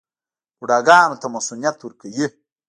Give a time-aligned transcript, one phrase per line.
[0.59, 2.25] بوډاګانو ته مصوونیت ورکوي.